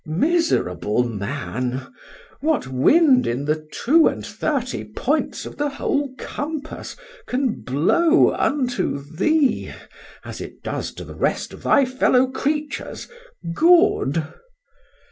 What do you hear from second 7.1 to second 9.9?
can blow unto thee,